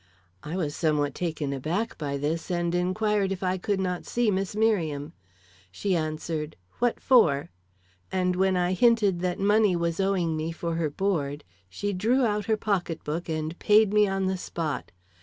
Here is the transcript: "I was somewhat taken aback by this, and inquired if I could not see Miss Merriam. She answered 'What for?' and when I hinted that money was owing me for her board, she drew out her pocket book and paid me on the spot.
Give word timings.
"I 0.41 0.55
was 0.57 0.75
somewhat 0.75 1.13
taken 1.13 1.53
aback 1.53 1.95
by 1.95 2.17
this, 2.17 2.49
and 2.49 2.73
inquired 2.73 3.31
if 3.31 3.43
I 3.43 3.59
could 3.59 3.79
not 3.79 4.03
see 4.07 4.31
Miss 4.31 4.55
Merriam. 4.55 5.13
She 5.71 5.95
answered 5.95 6.55
'What 6.79 6.99
for?' 6.99 7.51
and 8.11 8.35
when 8.35 8.57
I 8.57 8.73
hinted 8.73 9.19
that 9.19 9.37
money 9.39 9.75
was 9.75 9.99
owing 9.99 10.35
me 10.35 10.51
for 10.53 10.73
her 10.73 10.89
board, 10.89 11.43
she 11.69 11.93
drew 11.93 12.25
out 12.25 12.45
her 12.45 12.57
pocket 12.57 13.03
book 13.03 13.29
and 13.29 13.59
paid 13.59 13.93
me 13.93 14.07
on 14.07 14.25
the 14.25 14.37
spot. 14.39 14.91